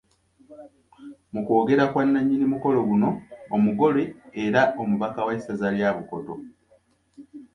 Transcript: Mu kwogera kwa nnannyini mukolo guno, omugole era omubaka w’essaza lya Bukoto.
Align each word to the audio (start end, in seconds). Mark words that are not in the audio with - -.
Mu 1.33 1.39
kwogera 1.45 1.83
kwa 1.91 2.03
nnannyini 2.07 2.45
mukolo 2.53 2.79
guno, 2.89 3.09
omugole 3.55 4.03
era 4.43 4.61
omubaka 4.81 5.19
w’essaza 5.27 5.67
lya 5.75 5.89
Bukoto. 5.95 6.35